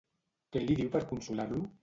Què 0.55 0.63
li 0.63 0.79
diu 0.81 0.89
per 0.97 1.03
consolar-lo? 1.13 1.63